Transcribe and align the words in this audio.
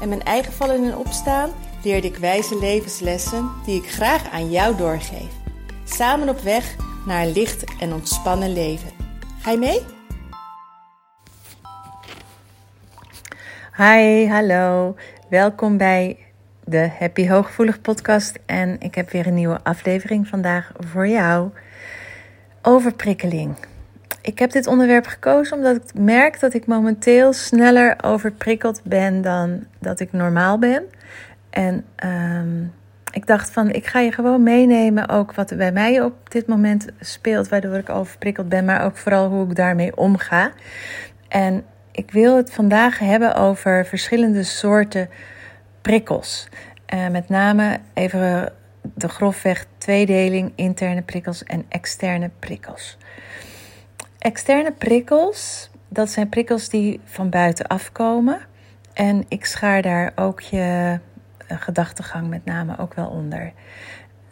en 0.00 0.08
mijn 0.08 0.22
eigen 0.22 0.52
vallen 0.52 0.84
en 0.84 0.96
opstaan 0.96 1.50
leerde 1.82 2.06
ik 2.06 2.16
wijze 2.16 2.58
levenslessen 2.58 3.50
die 3.64 3.82
ik 3.82 3.90
graag 3.90 4.30
aan 4.30 4.50
jou 4.50 4.76
doorgeef. 4.76 5.30
Samen 5.84 6.28
op 6.28 6.40
weg 6.40 6.76
naar 7.06 7.22
een 7.22 7.32
licht 7.32 7.64
en 7.80 7.92
ontspannen 7.92 8.52
leven. 8.52 8.90
Ga 9.40 9.50
je 9.50 9.58
mee? 9.58 9.80
Hi, 13.76 14.28
hallo. 14.28 14.96
Welkom 15.28 15.76
bij 15.76 16.18
de 16.64 16.90
Happy 16.98 17.28
Hooggevoelig 17.28 17.80
podcast. 17.80 18.38
En 18.46 18.80
ik 18.80 18.94
heb 18.94 19.10
weer 19.10 19.26
een 19.26 19.34
nieuwe 19.34 19.60
aflevering 19.62 20.28
vandaag 20.28 20.72
voor 20.78 21.08
jou. 21.08 21.50
Overprikkeling. 22.62 23.56
Ik 24.26 24.38
heb 24.38 24.50
dit 24.50 24.66
onderwerp 24.66 25.06
gekozen 25.06 25.56
omdat 25.56 25.76
ik 25.76 25.94
merk 25.94 26.40
dat 26.40 26.54
ik 26.54 26.66
momenteel 26.66 27.32
sneller 27.32 27.96
overprikkeld 28.04 28.80
ben 28.84 29.22
dan 29.22 29.64
dat 29.78 30.00
ik 30.00 30.12
normaal 30.12 30.58
ben. 30.58 30.82
En 31.50 31.84
ehm, 31.96 32.64
ik 33.12 33.26
dacht 33.26 33.50
van, 33.50 33.70
ik 33.70 33.86
ga 33.86 34.00
je 34.00 34.12
gewoon 34.12 34.42
meenemen 34.42 35.08
ook 35.08 35.34
wat 35.34 35.50
er 35.50 35.56
bij 35.56 35.72
mij 35.72 36.02
op 36.02 36.30
dit 36.30 36.46
moment 36.46 36.86
speelt, 37.00 37.48
waardoor 37.48 37.74
ik 37.74 37.88
overprikkeld 37.88 38.48
ben, 38.48 38.64
maar 38.64 38.84
ook 38.84 38.96
vooral 38.96 39.28
hoe 39.28 39.48
ik 39.48 39.54
daarmee 39.54 39.96
omga. 39.96 40.52
En 41.28 41.64
ik 41.92 42.10
wil 42.10 42.36
het 42.36 42.52
vandaag 42.52 42.98
hebben 42.98 43.34
over 43.34 43.86
verschillende 43.86 44.42
soorten 44.42 45.08
prikkels. 45.82 46.48
Uh, 46.94 47.08
met 47.08 47.28
name 47.28 47.78
even 47.94 48.52
de 48.94 49.08
grofweg 49.08 49.66
tweedeling, 49.78 50.52
interne 50.54 51.02
prikkels 51.02 51.44
en 51.44 51.64
externe 51.68 52.30
prikkels. 52.38 52.98
Externe 54.18 54.72
prikkels, 54.72 55.70
dat 55.88 56.10
zijn 56.10 56.28
prikkels 56.28 56.68
die 56.68 57.00
van 57.04 57.30
buiten 57.30 57.66
afkomen. 57.66 58.40
En 58.92 59.24
ik 59.28 59.44
schaar 59.44 59.82
daar 59.82 60.12
ook 60.14 60.40
je 60.40 60.98
uh, 61.50 61.60
gedachtegang 61.60 62.28
met 62.28 62.44
name 62.44 62.78
ook 62.78 62.94
wel 62.94 63.08
onder. 63.08 63.52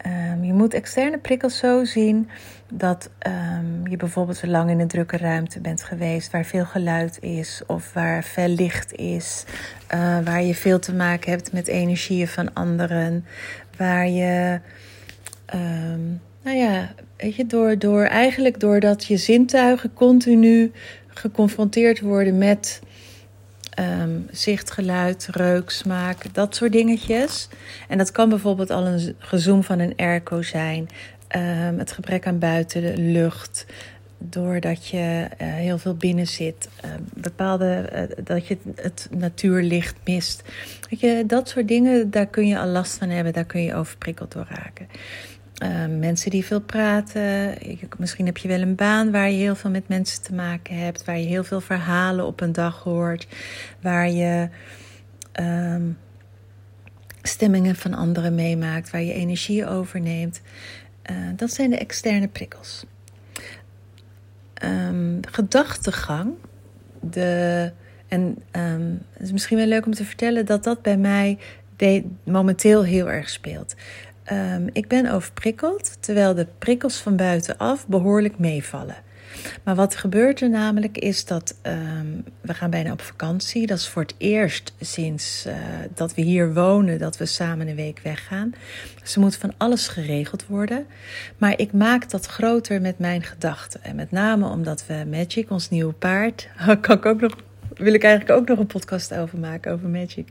Um, 0.05 0.43
je 0.43 0.53
moet 0.53 0.73
externe 0.73 1.17
prikkels 1.17 1.57
zo 1.57 1.83
zien 1.83 2.29
dat 2.73 3.09
um, 3.27 3.87
je 3.87 3.97
bijvoorbeeld 3.97 4.37
zo 4.37 4.47
lang 4.47 4.69
in 4.69 4.79
een 4.79 4.87
drukke 4.87 5.17
ruimte 5.17 5.59
bent 5.61 5.83
geweest 5.83 6.31
waar 6.31 6.45
veel 6.45 6.65
geluid 6.65 7.19
is 7.21 7.61
of 7.67 7.93
waar 7.93 8.23
veel 8.23 8.47
licht 8.47 8.93
is, 8.93 9.45
uh, 9.93 10.19
waar 10.23 10.41
je 10.41 10.55
veel 10.55 10.79
te 10.79 10.93
maken 10.93 11.31
hebt 11.31 11.51
met 11.51 11.67
energieën 11.67 12.27
van 12.27 12.53
anderen, 12.53 13.25
waar 13.77 14.07
je, 14.07 14.59
um, 15.53 16.21
nou 16.45 16.57
ja, 16.57 16.93
weet 17.17 17.35
je, 17.35 17.45
door, 17.45 17.79
door 17.79 18.03
eigenlijk 18.03 18.59
doordat 18.59 19.05
je 19.05 19.17
zintuigen 19.17 19.93
continu 19.93 20.71
geconfronteerd 21.07 21.99
worden 21.99 22.37
met 22.37 22.81
um, 23.79 24.27
zicht, 24.31 24.71
geluid, 24.71 25.27
reuk, 25.31 25.69
smaak, 25.69 26.33
dat 26.33 26.55
soort 26.55 26.71
dingetjes. 26.71 27.49
En 27.87 27.97
dat 27.97 28.11
kan 28.11 28.29
bijvoorbeeld 28.29 28.69
al 28.69 28.85
een 28.85 29.15
gezoom 29.19 29.63
van 29.63 29.79
een 29.79 29.93
airco 29.95 30.41
zijn, 30.41 30.87
um, 31.35 31.79
het 31.79 31.91
gebrek 31.91 32.27
aan 32.27 32.39
buitenlucht, 32.39 33.65
doordat 34.17 34.87
je 34.87 34.97
uh, 34.97 35.53
heel 35.53 35.77
veel 35.77 35.95
binnen 35.95 36.27
zit, 36.27 36.69
uh, 36.85 36.91
bepaalde 37.13 37.89
uh, 37.93 38.25
dat 38.25 38.47
je 38.47 38.57
het 38.75 39.07
natuurlicht 39.17 39.95
mist. 40.05 40.43
Weet 40.89 40.99
je, 40.99 41.23
dat 41.27 41.49
soort 41.49 41.67
dingen, 41.67 42.11
daar 42.11 42.27
kun 42.27 42.47
je 42.47 42.59
al 42.59 42.67
last 42.67 42.97
van 42.97 43.09
hebben, 43.09 43.33
daar 43.33 43.45
kun 43.45 43.63
je 43.63 43.75
overprikkeld 43.75 44.31
door 44.31 44.47
raken. 44.49 44.87
Uh, 45.63 45.85
mensen 45.99 46.31
die 46.31 46.45
veel 46.45 46.61
praten. 46.61 47.57
Misschien 47.97 48.25
heb 48.25 48.37
je 48.37 48.47
wel 48.47 48.61
een 48.61 48.75
baan 48.75 49.11
waar 49.11 49.29
je 49.29 49.37
heel 49.37 49.55
veel 49.55 49.69
met 49.69 49.87
mensen 49.87 50.21
te 50.21 50.33
maken 50.33 50.77
hebt. 50.77 51.05
Waar 51.05 51.17
je 51.17 51.25
heel 51.25 51.43
veel 51.43 51.61
verhalen 51.61 52.25
op 52.25 52.41
een 52.41 52.51
dag 52.51 52.83
hoort. 52.83 53.27
Waar 53.81 54.09
je 54.09 54.49
um, 55.39 55.97
stemmingen 57.21 57.75
van 57.75 57.93
anderen 57.93 58.35
meemaakt. 58.35 58.89
Waar 58.89 59.01
je 59.01 59.13
energie 59.13 59.67
overneemt. 59.67 60.41
Uh, 61.11 61.17
dat 61.35 61.51
zijn 61.51 61.69
de 61.69 61.77
externe 61.77 62.27
prikkels. 62.27 62.85
Um, 64.63 65.19
gedachtegang. 65.31 66.33
De, 67.01 67.71
en 68.07 68.37
het 68.51 69.21
is 69.21 69.31
misschien 69.31 69.57
wel 69.57 69.65
leuk 69.65 69.85
om 69.85 69.93
te 69.93 70.05
vertellen 70.05 70.45
dat 70.45 70.63
dat 70.63 70.81
bij 70.81 70.97
mij 70.97 71.37
momenteel 72.23 72.83
heel 72.83 73.09
erg 73.09 73.29
speelt. 73.29 73.75
Um, 74.31 74.69
ik 74.73 74.87
ben 74.87 75.11
overprikkeld, 75.11 75.97
terwijl 75.99 76.33
de 76.33 76.47
prikkels 76.59 76.97
van 76.97 77.15
buitenaf 77.15 77.87
behoorlijk 77.87 78.39
meevallen. 78.39 78.95
Maar 79.63 79.75
wat 79.75 79.95
gebeurt 79.95 80.41
er 80.41 80.49
namelijk 80.49 80.97
is 80.97 81.25
dat 81.25 81.55
um, 81.63 82.23
we 82.41 82.53
gaan 82.53 82.69
bijna 82.69 82.91
op 82.91 83.01
vakantie. 83.01 83.67
Dat 83.67 83.77
is 83.77 83.87
voor 83.87 84.01
het 84.01 84.15
eerst 84.17 84.73
sinds 84.79 85.45
uh, 85.47 85.53
dat 85.93 86.15
we 86.15 86.21
hier 86.21 86.53
wonen 86.53 86.99
dat 86.99 87.17
we 87.17 87.25
samen 87.25 87.67
een 87.67 87.75
week 87.75 87.99
weggaan. 87.99 88.53
Dus 89.01 89.15
er 89.15 89.21
moet 89.21 89.35
van 89.35 89.53
alles 89.57 89.87
geregeld 89.87 90.45
worden. 90.47 90.85
Maar 91.37 91.59
ik 91.59 91.73
maak 91.73 92.09
dat 92.09 92.25
groter 92.25 92.81
met 92.81 92.99
mijn 92.99 93.23
gedachten. 93.23 93.83
En 93.83 93.95
met 93.95 94.11
name 94.11 94.49
omdat 94.49 94.85
we 94.85 95.05
Magic, 95.09 95.49
ons 95.49 95.69
nieuwe 95.69 95.93
paard, 95.93 96.49
kan 96.81 96.97
ik 96.97 97.05
ook 97.05 97.21
nog 97.21 97.35
wil 97.73 97.93
ik 97.93 98.03
eigenlijk 98.03 98.39
ook 98.39 98.47
nog 98.47 98.59
een 98.59 98.67
podcast 98.67 99.13
over 99.13 99.37
maken, 99.37 99.71
over 99.71 99.89
Magic. 99.89 100.27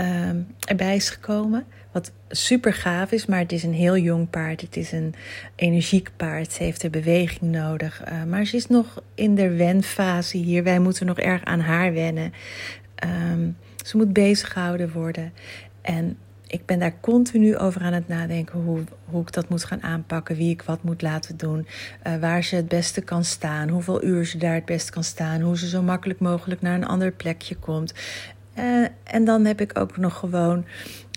Um, 0.00 0.46
erbij 0.58 0.96
is 0.96 1.10
gekomen. 1.10 1.64
Wat 1.92 2.12
super 2.28 2.74
gaaf 2.74 3.12
is, 3.12 3.26
maar 3.26 3.38
het 3.38 3.52
is 3.52 3.62
een 3.62 3.74
heel 3.74 3.96
jong 3.96 4.30
paard. 4.30 4.60
Het 4.60 4.76
is 4.76 4.92
een 4.92 5.14
energiek 5.54 6.10
paard. 6.16 6.52
Ze 6.52 6.62
heeft 6.62 6.82
er 6.82 6.90
beweging 6.90 7.50
nodig. 7.50 8.02
Uh, 8.08 8.24
maar 8.24 8.44
ze 8.44 8.56
is 8.56 8.66
nog 8.66 9.02
in 9.14 9.34
de 9.34 9.56
wenfase 9.56 10.36
hier. 10.36 10.62
Wij 10.62 10.78
moeten 10.78 11.06
nog 11.06 11.18
erg 11.18 11.44
aan 11.44 11.60
haar 11.60 11.92
wennen. 11.92 12.32
Um, 13.32 13.56
ze 13.84 13.96
moet 13.96 14.12
bezig 14.12 14.52
gehouden 14.52 14.92
worden. 14.92 15.32
En 15.82 16.18
ik 16.46 16.66
ben 16.66 16.78
daar 16.78 17.00
continu 17.00 17.56
over 17.56 17.82
aan 17.82 17.92
het 17.92 18.08
nadenken 18.08 18.60
hoe, 18.60 18.84
hoe 19.04 19.22
ik 19.22 19.32
dat 19.32 19.48
moet 19.48 19.64
gaan 19.64 19.82
aanpakken, 19.82 20.36
wie 20.36 20.50
ik 20.50 20.62
wat 20.62 20.82
moet 20.82 21.02
laten 21.02 21.36
doen, 21.36 21.66
uh, 22.06 22.16
waar 22.16 22.44
ze 22.44 22.56
het 22.56 22.68
beste 22.68 23.00
kan 23.00 23.24
staan, 23.24 23.68
hoeveel 23.68 24.04
uur 24.04 24.26
ze 24.26 24.38
daar 24.38 24.54
het 24.54 24.64
beste 24.64 24.92
kan 24.92 25.04
staan, 25.04 25.40
hoe 25.40 25.58
ze 25.58 25.68
zo 25.68 25.82
makkelijk 25.82 26.20
mogelijk 26.20 26.60
naar 26.60 26.74
een 26.74 26.86
ander 26.86 27.12
plekje 27.12 27.56
komt. 27.56 27.94
Uh, 28.58 28.86
en 29.04 29.24
dan 29.24 29.44
heb 29.44 29.60
ik 29.60 29.78
ook 29.78 29.96
nog 29.96 30.18
gewoon 30.18 30.64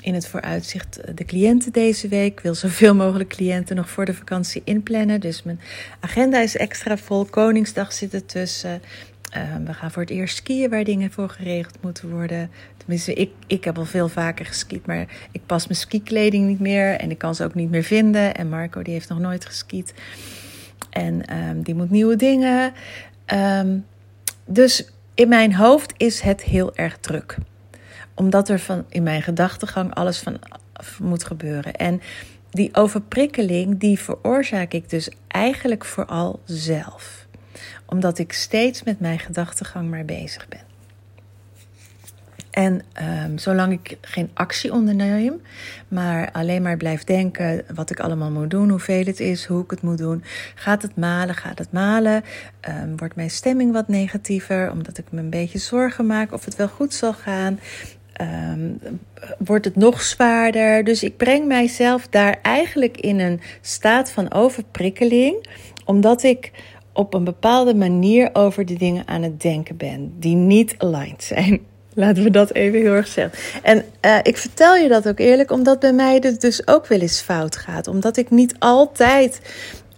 in 0.02 0.14
het 0.14 0.28
vooruitzicht 0.28 1.18
de 1.18 1.26
cliënten 1.26 1.72
deze 1.72 2.08
week. 2.08 2.32
Ik 2.32 2.40
wil 2.40 2.56
zoveel 2.56 2.96
mogelijk 3.06 3.30
cliënten 3.30 3.76
nog 3.76 3.90
voor 3.90 4.06
de 4.06 4.14
vakantie 4.14 4.62
inplannen. 4.66 5.20
Dus 5.20 5.44
mijn 5.44 5.60
agenda 6.00 6.40
is 6.40 6.58
extra 6.58 6.98
vol. 6.98 7.26
Koningsdag 7.26 7.94
zit 7.94 8.14
er 8.14 8.26
tussen. 8.26 8.82
Uh, 9.38 9.42
we 9.66 9.74
gaan 9.74 9.92
voor 9.92 10.02
het 10.02 10.12
eerst 10.12 10.36
skiën 10.36 10.70
waar 10.70 10.84
dingen 10.84 11.12
voor 11.12 11.30
geregeld 11.30 11.78
moeten 11.82 12.10
worden. 12.10 12.50
Tenminste, 12.78 13.14
ik, 13.14 13.32
ik 13.48 13.64
heb 13.64 13.78
al 13.78 13.86
veel 13.86 14.08
vaker 14.08 14.46
geskiet, 14.46 14.86
maar 14.86 15.06
ik 15.32 15.42
pas 15.46 15.68
mijn 15.68 15.80
skikleding 15.80 16.48
niet 16.48 16.60
meer. 16.60 16.92
En 16.94 17.12
ik 17.12 17.18
kan 17.18 17.36
ze 17.36 17.44
ook 17.44 17.56
niet 17.56 17.70
meer 17.70 17.84
vinden. 17.84 18.36
En 18.36 18.50
Marco 18.50 18.82
die 18.82 18.94
heeft 18.94 19.10
nog 19.10 19.20
nooit 19.20 19.46
geskiet. 19.46 19.94
En 20.90 21.38
um, 21.38 21.64
die 21.64 21.76
moet 21.76 21.90
nieuwe 21.90 22.16
dingen. 22.16 22.74
Um, 23.34 23.86
dus 24.46 24.90
in 25.16 25.28
mijn 25.28 25.56
hoofd 25.56 25.94
is 25.98 26.20
het 26.20 26.44
heel 26.44 26.76
erg 26.76 26.98
druk. 26.98 27.38
Omdat 28.14 28.50
er 28.50 28.60
van 28.60 28.86
in 28.90 29.04
mijn 29.04 29.22
gedachtegang 29.22 29.94
alles 29.94 30.20
van 30.20 30.40
moet 31.02 31.24
gebeuren. 31.24 31.74
En 31.74 32.02
die 32.50 32.76
overprikkeling, 32.76 33.80
die 33.80 34.00
veroorzaak 34.00 34.74
ik 34.74 34.90
dus 34.90 35.10
eigenlijk 35.28 35.86
vooral 35.86 36.40
zelf. 36.46 37.28
Omdat 37.86 38.18
ik 38.18 38.34
steeds 38.34 38.84
met 38.84 39.00
mijn 39.00 39.20
gedachtegang 39.20 39.90
maar 39.90 40.06
bezig 40.06 40.48
ben. 40.48 40.65
En 42.56 42.82
um, 43.24 43.38
zolang 43.38 43.72
ik 43.72 43.98
geen 44.02 44.30
actie 44.34 44.74
onderneem, 44.74 45.42
maar 45.88 46.32
alleen 46.32 46.62
maar 46.62 46.78
blijf 46.78 47.04
denken 47.04 47.64
wat 47.74 47.90
ik 47.90 48.00
allemaal 48.00 48.32
moet 48.32 48.50
doen, 48.50 48.70
hoeveel 48.70 49.06
het 49.06 49.20
is, 49.20 49.46
hoe 49.46 49.64
ik 49.64 49.70
het 49.70 49.82
moet 49.82 49.98
doen, 49.98 50.24
gaat 50.56 50.82
het 50.82 50.96
malen, 50.96 51.36
gaat 51.36 51.58
het 51.58 51.72
malen, 51.72 52.24
um, 52.70 52.98
wordt 52.98 53.16
mijn 53.16 53.30
stemming 53.30 53.72
wat 53.72 53.88
negatiever, 53.88 54.72
omdat 54.72 54.98
ik 54.98 55.06
me 55.12 55.20
een 55.20 55.30
beetje 55.30 55.60
zorgen 55.60 56.06
maak 56.06 56.34
of 56.34 56.46
het 56.46 56.56
wel 56.56 56.68
goed 56.68 56.94
zal 56.94 57.14
gaan. 57.14 57.60
Um, 58.22 58.80
wordt 59.38 59.66
het 59.66 59.76
nog 59.76 60.02
zwaarder. 60.02 60.84
Dus 60.84 61.04
ik 61.04 61.18
breng 61.18 61.48
mijzelf 61.48 62.08
daar 62.08 62.40
eigenlijk 62.42 62.98
in 62.98 63.20
een 63.20 63.42
staat 63.62 64.12
van 64.12 64.34
overprikkeling, 64.34 65.48
omdat 65.86 66.24
ik 66.24 66.52
op 66.94 67.14
een 67.14 67.24
bepaalde 67.24 67.76
manier 67.76 68.30
over 68.34 68.66
de 68.66 68.78
dingen 68.78 69.08
aan 69.08 69.22
het 69.22 69.42
denken 69.42 69.78
ben 69.78 70.14
die 70.20 70.36
niet 70.36 70.76
aligned 70.78 71.24
zijn. 71.24 71.74
Laten 71.96 72.24
we 72.24 72.30
dat 72.30 72.54
even 72.54 72.80
heel 72.80 72.94
erg 72.94 73.08
zeggen. 73.08 73.40
En 73.64 73.86
uh, 74.02 74.18
ik 74.24 74.38
vertel 74.38 74.76
je 74.76 74.88
dat 74.88 75.08
ook 75.08 75.20
eerlijk, 75.20 75.52
omdat 75.52 75.80
bij 75.80 75.94
mij 75.94 76.20
het 76.22 76.42
dus 76.42 76.68
ook 76.68 76.88
wel 76.88 77.00
eens 77.00 77.20
fout 77.20 77.56
gaat. 77.56 77.88
Omdat 77.88 78.18
ik 78.18 78.30
niet 78.30 78.56
altijd 78.60 79.40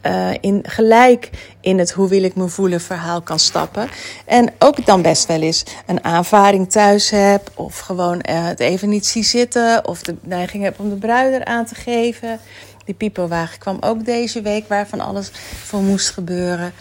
uh, 0.05 0.29
in, 0.41 0.63
gelijk 0.67 1.29
in 1.61 1.79
het 1.79 1.91
hoe 1.91 2.09
wil 2.09 2.23
ik 2.23 2.35
me 2.35 2.47
voelen 2.47 2.81
verhaal 2.81 3.21
kan 3.21 3.39
stappen. 3.39 3.89
En 4.25 4.53
ook 4.59 4.85
dan 4.85 5.01
best 5.01 5.27
wel 5.27 5.41
eens 5.41 5.63
een 5.85 6.03
aanvaring 6.03 6.71
thuis 6.71 7.09
heb. 7.09 7.51
Of 7.55 7.79
gewoon 7.79 8.15
uh, 8.29 8.45
het 8.45 8.59
even 8.59 8.89
niet 8.89 9.05
zie 9.05 9.23
zitten. 9.23 9.87
Of 9.87 10.01
de 10.01 10.15
neiging 10.21 10.63
heb 10.63 10.79
om 10.79 10.89
de 10.89 10.95
bruider 10.95 11.45
aan 11.45 11.65
te 11.65 11.75
geven. 11.75 12.39
Die 12.85 12.95
pipowagen 12.95 13.59
kwam 13.59 13.77
ook 13.79 14.05
deze 14.05 14.41
week 14.41 14.67
waarvan 14.67 14.99
alles 14.99 15.31
voor 15.63 15.81
moest 15.81 16.09
gebeuren. 16.09 16.73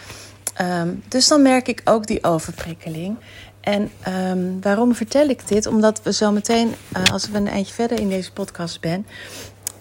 Um, 0.61 1.03
dus 1.07 1.27
dan 1.27 1.41
merk 1.41 1.67
ik 1.67 1.81
ook 1.83 2.07
die 2.07 2.23
overprikkeling. 2.23 3.17
En 3.67 3.91
um, 4.07 4.61
waarom 4.61 4.95
vertel 4.95 5.29
ik 5.29 5.47
dit? 5.47 5.65
Omdat 5.65 6.03
we 6.03 6.13
zo 6.13 6.31
meteen, 6.31 6.67
uh, 6.97 7.03
als 7.03 7.29
we 7.29 7.37
een 7.37 7.47
eindje 7.47 7.73
verder 7.73 7.99
in 7.99 8.09
deze 8.09 8.31
podcast 8.31 8.81
ben, 8.81 9.05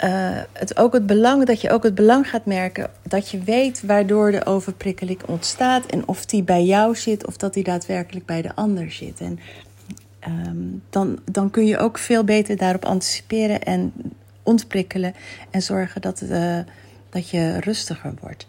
uh, 0.04 0.40
het 0.52 0.76
ook 0.76 0.92
het 0.92 1.06
belang, 1.06 1.44
dat 1.44 1.60
je 1.60 1.70
ook 1.70 1.82
het 1.82 1.94
belang 1.94 2.28
gaat 2.28 2.46
merken 2.46 2.90
dat 3.02 3.30
je 3.30 3.38
weet 3.38 3.82
waardoor 3.82 4.30
de 4.30 4.46
overprikkeling 4.46 5.22
ontstaat 5.26 5.86
en 5.86 6.08
of 6.08 6.26
die 6.26 6.42
bij 6.42 6.64
jou 6.64 6.96
zit 6.96 7.26
of 7.26 7.36
dat 7.36 7.54
die 7.54 7.64
daadwerkelijk 7.64 8.26
bij 8.26 8.42
de 8.42 8.54
ander 8.54 8.90
zit. 8.90 9.20
En 9.20 9.38
um, 10.28 10.82
dan, 10.90 11.18
dan 11.24 11.50
kun 11.50 11.66
je 11.66 11.78
ook 11.78 11.98
veel 11.98 12.24
beter 12.24 12.56
daarop 12.56 12.84
anticiperen 12.84 13.62
en 13.62 13.92
ontprikkelen 14.42 15.14
en 15.50 15.62
zorgen 15.62 16.00
dat, 16.00 16.22
uh, 16.22 16.58
dat 17.10 17.30
je 17.30 17.60
rustiger 17.60 18.14
wordt. 18.20 18.46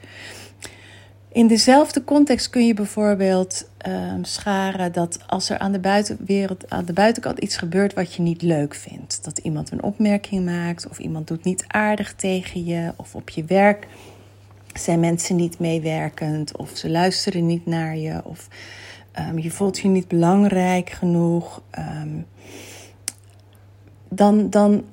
In 1.31 1.47
dezelfde 1.47 2.03
context 2.03 2.49
kun 2.49 2.67
je 2.67 2.73
bijvoorbeeld 2.73 3.69
um, 3.87 4.23
scharen 4.23 4.91
dat 4.91 5.19
als 5.27 5.49
er 5.49 5.57
aan 5.57 5.71
de 5.71 5.79
buitenwereld, 5.79 6.69
aan 6.69 6.85
de 6.85 6.93
buitenkant 6.93 7.39
iets 7.39 7.57
gebeurt 7.57 7.93
wat 7.93 8.13
je 8.13 8.21
niet 8.21 8.41
leuk 8.41 8.75
vindt. 8.75 9.23
Dat 9.23 9.37
iemand 9.37 9.71
een 9.71 9.83
opmerking 9.83 10.45
maakt 10.45 10.87
of 10.89 10.99
iemand 10.99 11.27
doet 11.27 11.43
niet 11.43 11.65
aardig 11.67 12.13
tegen 12.13 12.65
je 12.65 12.93
of 12.95 13.15
op 13.15 13.29
je 13.29 13.43
werk 13.43 13.87
zijn 14.73 14.99
mensen 14.99 15.35
niet 15.35 15.59
meewerkend 15.59 16.57
of 16.57 16.71
ze 16.73 16.89
luisteren 16.89 17.45
niet 17.45 17.65
naar 17.65 17.97
je 17.97 18.21
of 18.23 18.47
um, 19.19 19.39
je 19.39 19.51
voelt 19.51 19.79
je 19.79 19.87
niet 19.87 20.07
belangrijk 20.07 20.89
genoeg. 20.89 21.61
Um, 21.79 22.25
dan, 24.09 24.49
dan 24.49 24.83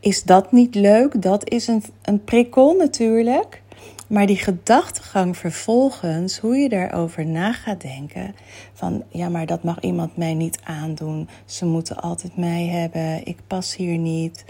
is 0.00 0.22
dat 0.22 0.52
niet 0.52 0.74
leuk. 0.74 1.22
Dat 1.22 1.48
is 1.48 1.66
een, 1.66 1.82
een 2.02 2.24
prikkel 2.24 2.74
natuurlijk. 2.74 3.62
Maar 4.06 4.26
die 4.26 4.36
gedachtegang 4.36 5.36
vervolgens, 5.36 6.38
hoe 6.38 6.56
je 6.56 6.68
daarover 6.68 7.26
na 7.26 7.52
gaat 7.52 7.80
denken: 7.80 8.34
van 8.72 9.04
ja, 9.08 9.28
maar 9.28 9.46
dat 9.46 9.62
mag 9.62 9.80
iemand 9.80 10.16
mij 10.16 10.34
niet 10.34 10.60
aandoen. 10.64 11.28
Ze 11.44 11.66
moeten 11.66 11.96
altijd 11.96 12.36
mij 12.36 12.66
hebben. 12.66 13.26
Ik 13.26 13.38
pas 13.46 13.76
hier 13.76 13.98
niet. 13.98 14.44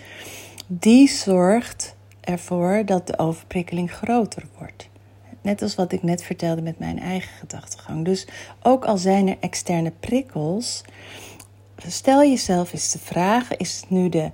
Die 0.66 1.08
zorgt 1.08 1.96
ervoor 2.20 2.82
dat 2.84 3.06
de 3.06 3.18
overprikkeling 3.18 3.92
groter 3.92 4.42
wordt. 4.58 4.88
Net 5.42 5.62
als 5.62 5.74
wat 5.74 5.92
ik 5.92 6.02
net 6.02 6.22
vertelde 6.22 6.62
met 6.62 6.78
mijn 6.78 6.98
eigen 6.98 7.32
gedachtegang. 7.38 8.04
Dus 8.04 8.26
ook 8.62 8.84
al 8.84 8.98
zijn 8.98 9.28
er 9.28 9.36
externe 9.40 9.92
prikkels, 10.00 10.82
stel 11.86 12.20
jezelf 12.20 12.72
eens 12.72 12.92
de 12.92 12.98
vraag: 12.98 13.56
is 13.56 13.80
het 13.80 13.90
nu 13.90 14.08
de 14.08 14.30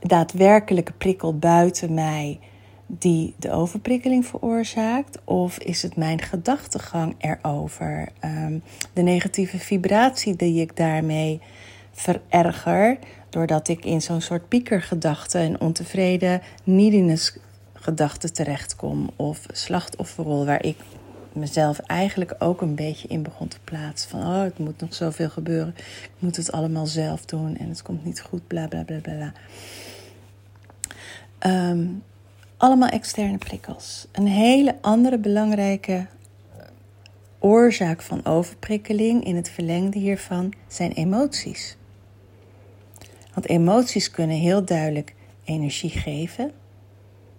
daadwerkelijke 0.00 0.92
prikkel 0.92 1.38
buiten 1.38 1.94
mij? 1.94 2.38
Die 2.98 3.34
de 3.38 3.50
overprikkeling 3.50 4.26
veroorzaakt? 4.26 5.18
Of 5.24 5.58
is 5.58 5.82
het 5.82 5.96
mijn 5.96 6.22
gedachtegang 6.22 7.14
erover? 7.18 8.08
Um, 8.24 8.62
de 8.92 9.02
negatieve 9.02 9.58
vibratie 9.58 10.36
die 10.36 10.60
ik 10.60 10.76
daarmee 10.76 11.40
vererger, 11.92 12.98
doordat 13.28 13.68
ik 13.68 13.84
in 13.84 14.02
zo'n 14.02 14.20
soort 14.20 14.48
piekergedachte 14.48 15.38
en 15.38 15.60
ontevreden 15.60 16.40
neediness 16.64 17.36
gedachte 17.74 18.30
terechtkom. 18.30 19.10
Of 19.16 19.46
slachtofferrol, 19.52 20.44
waar 20.44 20.64
ik 20.64 20.76
mezelf 21.32 21.78
eigenlijk 21.78 22.34
ook 22.38 22.60
een 22.60 22.74
beetje 22.74 23.08
in 23.08 23.22
begon 23.22 23.48
te 23.48 23.58
plaatsen. 23.64 24.10
Van, 24.10 24.20
oh, 24.20 24.42
het 24.42 24.58
moet 24.58 24.80
nog 24.80 24.94
zoveel 24.94 25.30
gebeuren. 25.30 25.74
Ik 26.02 26.10
moet 26.18 26.36
het 26.36 26.52
allemaal 26.52 26.86
zelf 26.86 27.24
doen 27.24 27.56
en 27.56 27.68
het 27.68 27.82
komt 27.82 28.04
niet 28.04 28.20
goed, 28.20 28.46
bla 28.46 28.66
bla 28.68 28.82
bla 28.82 28.98
bla. 28.98 29.32
Um, 31.70 32.02
allemaal 32.60 32.88
externe 32.88 33.38
prikkels. 33.38 34.06
Een 34.12 34.26
hele 34.26 34.76
andere 34.80 35.18
belangrijke 35.18 36.06
oorzaak 37.38 38.02
van 38.02 38.24
overprikkeling 38.24 39.24
in 39.24 39.36
het 39.36 39.50
verlengde 39.50 39.98
hiervan 39.98 40.52
zijn 40.68 40.92
emoties. 40.92 41.76
Want 43.34 43.48
emoties 43.48 44.10
kunnen 44.10 44.36
heel 44.36 44.64
duidelijk 44.64 45.14
energie 45.44 45.90
geven, 45.90 46.52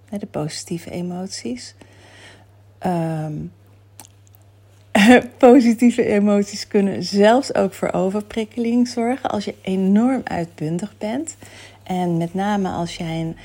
de 0.10 0.26
positieve 0.26 0.92
emoties. 0.92 1.76
Um, 2.86 3.52
positieve 5.38 6.06
emoties 6.06 6.68
kunnen 6.68 7.04
zelfs 7.04 7.56
ook 7.56 7.74
voor 7.74 7.92
overprikkeling 7.92 8.88
zorgen 8.88 9.30
als 9.30 9.46
je 9.46 9.56
enorm 9.62 10.22
uitbundig 10.24 10.98
bent. 10.98 11.36
En 11.84 12.18
met 12.18 12.34
name 12.34 12.70
als 12.70 12.96
jij 12.96 13.20
een 13.22 13.36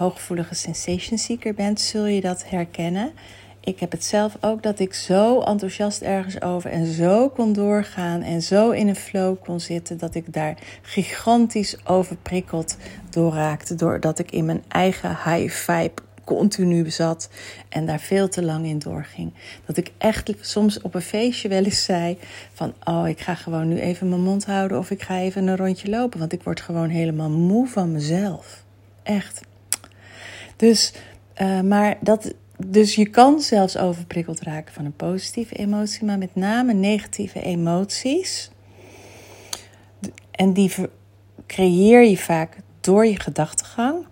hooggevoelige 0.00 0.54
sensation 0.54 1.18
seeker 1.18 1.54
bent, 1.54 1.80
zul 1.80 2.06
je 2.06 2.20
dat 2.20 2.44
herkennen. 2.48 3.12
Ik 3.60 3.80
heb 3.80 3.90
het 3.90 4.04
zelf 4.04 4.36
ook 4.40 4.62
dat 4.62 4.78
ik 4.78 4.94
zo 4.94 5.40
enthousiast 5.40 6.00
ergens 6.02 6.42
over 6.42 6.70
en 6.70 6.86
zo 6.86 7.28
kon 7.28 7.52
doorgaan 7.52 8.22
en 8.22 8.42
zo 8.42 8.70
in 8.70 8.88
een 8.88 8.96
flow 8.96 9.36
kon 9.44 9.60
zitten 9.60 9.98
dat 9.98 10.14
ik 10.14 10.32
daar 10.32 10.58
gigantisch 10.82 11.76
overprikkeld 11.84 12.76
door 13.10 13.34
raakte. 13.34 13.74
Doordat 13.74 14.18
ik 14.18 14.30
in 14.30 14.44
mijn 14.44 14.64
eigen 14.68 15.18
high 15.24 15.54
vibe 15.54 16.02
continu 16.24 16.90
zat 16.90 17.28
en 17.68 17.86
daar 17.86 18.00
veel 18.00 18.28
te 18.28 18.42
lang 18.42 18.66
in 18.66 18.78
doorging. 18.78 19.32
Dat 19.66 19.76
ik 19.76 19.92
echt 19.98 20.32
soms 20.40 20.80
op 20.80 20.94
een 20.94 21.02
feestje 21.02 21.48
wel 21.48 21.64
eens 21.64 21.84
zei 21.84 22.18
van 22.52 22.74
oh 22.84 23.08
ik 23.08 23.20
ga 23.20 23.34
gewoon 23.34 23.68
nu 23.68 23.78
even 23.78 24.08
mijn 24.08 24.22
mond 24.22 24.46
houden 24.46 24.78
of 24.78 24.90
ik 24.90 25.02
ga 25.02 25.18
even 25.18 25.46
een 25.46 25.56
rondje 25.56 25.88
lopen, 25.88 26.18
want 26.18 26.32
ik 26.32 26.42
word 26.42 26.60
gewoon 26.60 26.88
helemaal 26.88 27.30
moe 27.30 27.66
van 27.66 27.92
mezelf. 27.92 28.64
Echt. 29.02 29.48
Dus, 30.60 30.92
uh, 31.42 31.60
maar 31.60 31.98
dat, 32.00 32.34
dus 32.66 32.94
je 32.94 33.08
kan 33.08 33.40
zelfs 33.40 33.76
overprikkeld 33.76 34.40
raken 34.40 34.74
van 34.74 34.84
een 34.84 34.96
positieve 34.96 35.54
emotie, 35.54 36.04
maar 36.04 36.18
met 36.18 36.34
name 36.34 36.72
negatieve 36.72 37.42
emoties. 37.42 38.50
En 40.30 40.52
die 40.52 40.72
creëer 41.46 42.04
je 42.04 42.16
vaak 42.16 42.56
door 42.80 43.06
je 43.06 43.20
gedachtegang. 43.20 44.06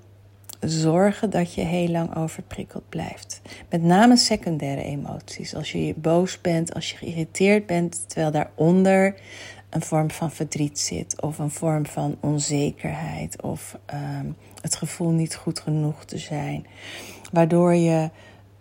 Zorgen 0.61 1.31
dat 1.31 1.55
je 1.55 1.61
heel 1.61 1.89
lang 1.89 2.17
overprikkeld 2.17 2.89
blijft. 2.89 3.41
Met 3.71 3.83
name 3.83 4.17
secundaire 4.17 4.83
emoties. 4.83 5.55
Als 5.55 5.73
je 5.73 5.95
boos 5.97 6.41
bent, 6.41 6.75
als 6.75 6.91
je 6.91 6.97
geïrriteerd 6.97 7.67
bent, 7.67 8.05
terwijl 8.07 8.31
daaronder 8.31 9.15
een 9.71 9.83
vorm 9.83 10.11
van 10.11 10.31
verdriet 10.31 10.79
zit, 10.79 11.23
of 11.23 11.39
een 11.39 11.51
vorm 11.51 11.87
van 11.87 12.17
onzekerheid, 12.21 13.43
of 13.43 13.79
um, 13.95 14.37
het 14.61 14.77
gevoel 14.77 15.11
niet 15.11 15.37
goed 15.37 15.61
genoeg 15.61 16.05
te 16.05 16.19
zijn. 16.19 16.67
Waardoor 17.33 17.75
je 17.75 18.11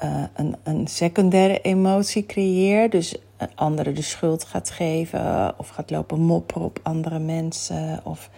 uh, 0.04 0.24
een, 0.34 0.56
een 0.63 0.88
secundaire 0.88 1.62
emotie 1.62 2.25
creëert, 2.25 2.92
dus 2.92 3.16
anderen 3.56 3.96
de 3.96 4.01
schuld 4.01 4.44
gaat 4.44 4.70
geven, 4.70 5.54
of 5.58 5.68
gaat 5.68 5.89
lopen 5.89 6.20
mopperen 6.20 6.63
op 6.63 6.80
andere 6.84 7.20
mensen, 7.20 8.00
of 8.04 8.30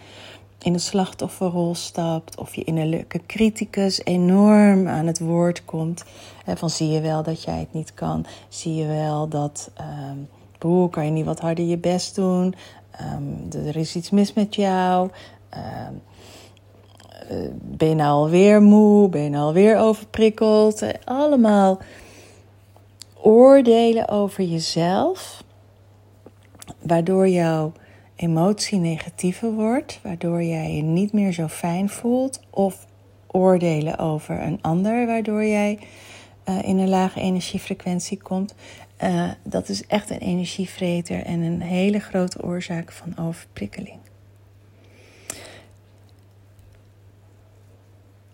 in 0.58 0.72
de 0.72 0.78
slachtofferrol 0.78 1.74
stapt, 1.74 2.38
of 2.38 2.54
je 2.54 2.64
innerlijke 2.64 3.20
criticus 3.26 4.04
enorm 4.04 4.88
aan 4.88 5.06
het 5.06 5.18
woord 5.18 5.64
komt. 5.64 6.04
En 6.44 6.58
van 6.58 6.70
zie 6.70 6.88
je 6.88 7.00
wel 7.00 7.22
dat 7.22 7.42
jij 7.42 7.58
het 7.58 7.72
niet 7.72 7.94
kan, 7.94 8.26
zie 8.48 8.74
je 8.74 8.86
wel 8.86 9.28
dat. 9.28 9.70
Um, 10.10 10.28
broer, 10.58 10.88
kan 10.90 11.04
je 11.04 11.10
niet 11.10 11.24
wat 11.24 11.40
harder 11.40 11.64
je 11.64 11.78
best 11.78 12.14
doen? 12.14 12.54
Um, 13.14 13.48
er 13.66 13.76
is 13.76 13.96
iets 13.96 14.10
mis 14.10 14.32
met 14.32 14.54
jou. 14.54 15.10
Um, 15.54 16.02
ben 17.60 17.88
je 17.88 17.94
nou 17.94 18.10
alweer 18.10 18.62
moe? 18.62 19.08
Ben 19.08 19.22
je 19.22 19.28
nou 19.28 19.44
alweer 19.44 19.78
overprikkeld? 19.78 20.82
Eh, 20.82 20.88
allemaal 21.04 21.78
oordelen 23.14 24.08
over 24.08 24.44
jezelf, 24.44 25.44
waardoor 26.82 27.28
jouw 27.28 27.72
emotie 28.16 28.78
negatiever 28.78 29.52
wordt, 29.52 30.00
waardoor 30.02 30.42
jij 30.42 30.74
je 30.74 30.82
niet 30.82 31.12
meer 31.12 31.32
zo 31.32 31.46
fijn 31.46 31.88
voelt, 31.88 32.40
of 32.50 32.86
oordelen 33.26 33.98
over 33.98 34.42
een 34.42 34.58
ander, 34.60 35.06
waardoor 35.06 35.44
jij 35.44 35.78
uh, 36.48 36.62
in 36.62 36.78
een 36.78 36.88
lage 36.88 37.20
energiefrequentie 37.20 38.22
komt. 38.22 38.54
Dat 39.42 39.68
is 39.68 39.86
echt 39.86 40.10
een 40.10 40.18
energievreter 40.18 41.24
en 41.24 41.40
een 41.40 41.60
hele 41.60 41.98
grote 41.98 42.42
oorzaak 42.44 42.92
van 42.92 43.26
overprikkeling. 43.26 43.98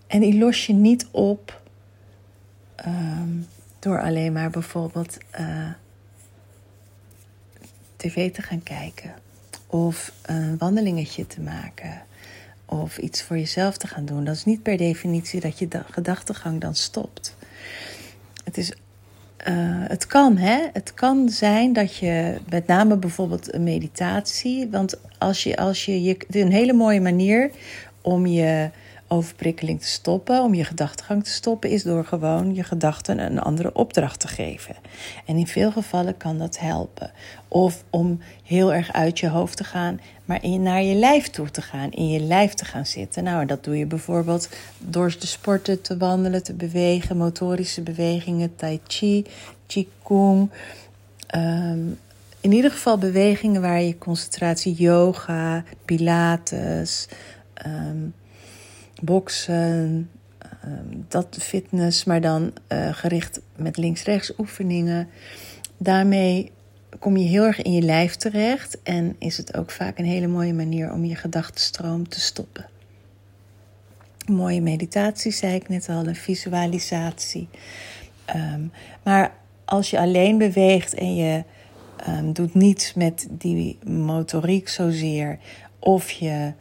En 0.06 0.20
die 0.20 0.38
los 0.38 0.66
je 0.66 0.72
niet 0.72 1.06
op 1.10 1.60
um, 2.86 3.46
door 3.78 4.02
alleen 4.02 4.32
maar 4.32 4.50
bijvoorbeeld 4.50 5.18
uh, 5.40 5.70
tv 7.96 8.32
te 8.32 8.42
gaan 8.42 8.62
kijken. 8.62 9.14
of 9.66 10.12
een 10.22 10.58
wandelingetje 10.58 11.26
te 11.26 11.40
maken 11.40 12.02
of 12.64 12.98
iets 12.98 13.22
voor 13.22 13.38
jezelf 13.38 13.76
te 13.76 13.86
gaan 13.86 14.04
doen. 14.04 14.24
Dat 14.24 14.34
is 14.34 14.44
niet 14.44 14.62
per 14.62 14.76
definitie 14.76 15.40
dat 15.40 15.58
je 15.58 15.68
gedachtegang 15.90 16.60
dan 16.60 16.74
stopt. 16.74 17.36
Het 18.44 18.58
is 18.58 18.72
uh, 19.48 19.84
het 19.88 20.06
kan, 20.06 20.36
hè? 20.36 20.66
Het 20.72 20.94
kan 20.94 21.28
zijn 21.28 21.72
dat 21.72 21.96
je, 21.96 22.38
met 22.48 22.66
name 22.66 22.96
bijvoorbeeld 22.96 23.54
een 23.54 23.62
meditatie, 23.62 24.68
want 24.70 24.98
als 25.18 25.42
je, 25.42 25.56
als 25.56 25.84
je, 25.84 26.02
je 26.02 26.16
een 26.28 26.52
hele 26.52 26.72
mooie 26.72 27.00
manier 27.00 27.50
om 28.00 28.26
je 28.26 28.70
overprikkeling 29.08 29.80
te 29.80 29.86
stoppen, 29.86 30.42
om 30.42 30.54
je 30.54 30.64
gedachtegang 30.64 31.24
te 31.24 31.30
stoppen, 31.30 31.70
is 31.70 31.82
door 31.82 32.04
gewoon 32.04 32.54
je 32.54 32.64
gedachten 32.64 33.18
een 33.18 33.38
andere 33.38 33.72
opdracht 33.72 34.20
te 34.20 34.28
geven. 34.28 34.76
En 35.26 35.36
in 35.36 35.46
veel 35.46 35.72
gevallen 35.72 36.16
kan 36.16 36.38
dat 36.38 36.58
helpen. 36.58 37.10
Of 37.48 37.84
om 37.90 38.20
heel 38.42 38.74
erg 38.74 38.92
uit 38.92 39.18
je 39.18 39.28
hoofd 39.28 39.56
te 39.56 39.64
gaan, 39.64 40.00
maar 40.24 40.42
in, 40.42 40.62
naar 40.62 40.82
je 40.82 40.94
lijf 40.94 41.30
toe 41.30 41.50
te 41.50 41.62
gaan, 41.62 41.90
in 41.90 42.08
je 42.08 42.20
lijf 42.20 42.54
te 42.54 42.64
gaan 42.64 42.86
zitten. 42.86 43.24
Nou, 43.24 43.46
dat 43.46 43.64
doe 43.64 43.78
je 43.78 43.86
bijvoorbeeld 43.86 44.48
door 44.78 45.16
te 45.16 45.26
sporten, 45.26 45.80
te 45.80 45.96
wandelen, 45.96 46.42
te 46.42 46.54
bewegen, 46.54 47.16
motorische 47.16 47.82
bewegingen, 47.82 48.56
tai 48.56 48.80
chi, 48.86 49.24
qigong. 49.66 50.50
Um, 51.36 51.98
in 52.40 52.52
ieder 52.52 52.70
geval 52.70 52.98
bewegingen 52.98 53.60
waar 53.60 53.82
je 53.82 53.98
concentratie, 53.98 54.74
yoga, 54.74 55.64
pilates, 55.84 57.08
um, 57.66 58.14
boksen, 59.02 60.10
ehm, 60.38 60.98
dat 61.08 61.36
fitness, 61.40 62.04
maar 62.04 62.20
dan 62.20 62.52
uh, 62.68 62.94
gericht 62.94 63.40
met 63.56 63.76
links-rechts 63.76 64.32
oefeningen. 64.38 65.08
Daarmee 65.76 66.52
kom 66.98 67.16
je 67.16 67.28
heel 67.28 67.44
erg 67.44 67.62
in 67.62 67.72
je 67.72 67.82
lijf 67.82 68.16
terecht 68.16 68.82
en 68.82 69.16
is 69.18 69.36
het 69.36 69.56
ook 69.56 69.70
vaak 69.70 69.98
een 69.98 70.04
hele 70.04 70.26
mooie 70.26 70.54
manier 70.54 70.92
om 70.92 71.04
je 71.04 71.14
gedachtenstroom 71.14 72.08
te 72.08 72.20
stoppen. 72.20 72.66
mooie 74.26 74.60
meditatie, 74.60 75.32
zei 75.32 75.54
ik 75.54 75.68
net 75.68 75.88
al, 75.88 76.06
een 76.06 76.16
visualisatie. 76.16 77.48
Um, 78.36 78.72
maar 79.02 79.32
als 79.64 79.90
je 79.90 79.98
alleen 79.98 80.38
beweegt 80.38 80.94
en 80.94 81.14
je 81.14 81.44
um, 82.08 82.32
doet 82.32 82.54
niets 82.54 82.94
met 82.94 83.26
die 83.30 83.78
motoriek 83.84 84.68
zozeer, 84.68 85.38
of 85.78 86.10
je 86.10 86.52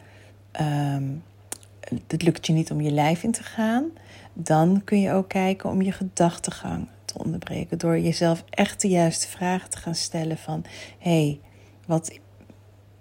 het 2.06 2.22
lukt 2.22 2.46
je 2.46 2.52
niet 2.52 2.70
om 2.70 2.80
je 2.80 2.90
lijf 2.90 3.22
in 3.22 3.32
te 3.32 3.42
gaan, 3.42 3.90
dan 4.32 4.82
kun 4.84 5.00
je 5.00 5.12
ook 5.12 5.28
kijken 5.28 5.70
om 5.70 5.82
je 5.82 5.92
gedachtegang 5.92 6.88
te 7.04 7.18
onderbreken. 7.18 7.78
Door 7.78 7.98
jezelf 7.98 8.44
echt 8.50 8.80
de 8.80 8.88
juiste 8.88 9.28
vragen 9.28 9.70
te 9.70 9.78
gaan 9.78 9.94
stellen 9.94 10.38
van... 10.38 10.64
hé, 10.98 11.10
hey, 11.10 11.40
wat 11.86 12.18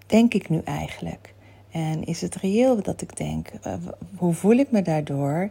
denk 0.06 0.34
ik 0.34 0.50
nu 0.50 0.62
eigenlijk? 0.64 1.34
En 1.72 2.04
is 2.04 2.22
het 2.22 2.36
reëel 2.36 2.82
dat 2.82 3.02
ik 3.02 3.18
denk? 3.18 3.48
Eh, 3.62 3.74
hoe 4.16 4.34
voel 4.34 4.56
ik 4.56 4.72
me 4.72 4.82
daardoor? 4.82 5.50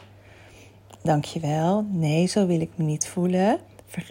Dankjewel. 1.03 1.87
Nee, 1.91 2.27
zo 2.27 2.47
wil 2.47 2.61
ik 2.61 2.71
me 2.75 2.85
niet 2.85 3.07
voelen. 3.07 3.59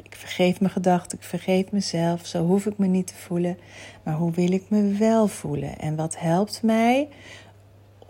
Ik 0.03 0.15
vergeef 0.15 0.59
mijn 0.59 0.71
gedachten, 0.71 1.17
ik 1.17 1.23
vergeef 1.23 1.71
mezelf. 1.71 2.25
Zo 2.25 2.45
hoef 2.45 2.65
ik 2.65 2.77
me 2.77 2.87
niet 2.87 3.07
te 3.07 3.15
voelen. 3.15 3.57
Maar 4.03 4.15
hoe 4.15 4.31
wil 4.31 4.51
ik 4.51 4.63
me 4.67 4.91
wel 4.91 5.27
voelen? 5.27 5.79
En 5.79 5.95
wat 5.95 6.19
helpt 6.19 6.61
mij 6.63 7.07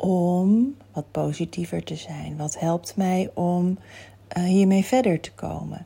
om 0.03 0.75
wat 0.91 1.11
positiever 1.11 1.83
te 1.83 1.95
zijn? 1.95 2.37
Wat 2.37 2.59
helpt 2.59 2.95
mij 2.95 3.31
om 3.33 3.77
uh, 4.37 4.43
hiermee 4.43 4.83
verder 4.83 5.19
te 5.19 5.31
komen? 5.31 5.85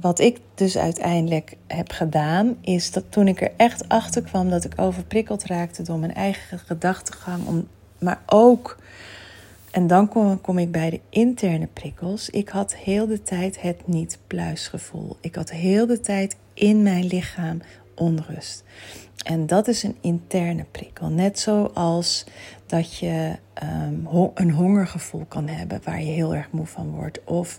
Wat 0.00 0.20
ik 0.20 0.40
dus 0.54 0.78
uiteindelijk 0.78 1.56
heb 1.66 1.90
gedaan, 1.90 2.56
is 2.60 2.90
dat 2.90 3.04
toen 3.08 3.28
ik 3.28 3.40
er 3.40 3.52
echt 3.56 3.88
achter 3.88 4.22
kwam 4.22 4.50
dat 4.50 4.64
ik 4.64 4.80
overprikkeld 4.80 5.44
raakte 5.44 5.82
door 5.82 5.98
mijn 5.98 6.14
eigen 6.14 6.58
gedachtegang, 6.58 7.64
maar 7.98 8.22
ook, 8.26 8.76
en 9.70 9.86
dan 9.86 10.08
kom, 10.08 10.40
kom 10.40 10.58
ik 10.58 10.72
bij 10.72 10.90
de 10.90 11.00
interne 11.08 11.68
prikkels. 11.72 12.30
Ik 12.30 12.48
had 12.48 12.76
heel 12.76 13.06
de 13.06 13.22
tijd 13.22 13.60
het 13.60 13.86
niet-pluisgevoel. 13.86 15.16
Ik 15.20 15.34
had 15.34 15.50
heel 15.50 15.86
de 15.86 16.00
tijd 16.00 16.36
in 16.54 16.82
mijn 16.82 17.04
lichaam 17.04 17.60
onrust. 17.94 18.64
En 19.24 19.46
dat 19.46 19.68
is 19.68 19.82
een 19.82 19.96
interne 20.00 20.64
prikkel. 20.70 21.08
Net 21.08 21.38
zoals 21.38 22.24
dat 22.66 22.96
je 22.96 23.36
um, 23.62 24.08
een 24.34 24.50
hongergevoel 24.50 25.24
kan 25.28 25.48
hebben 25.48 25.80
waar 25.84 26.00
je 26.00 26.10
heel 26.10 26.34
erg 26.34 26.50
moe 26.50 26.66
van 26.66 26.90
wordt. 26.90 27.24
Of 27.24 27.58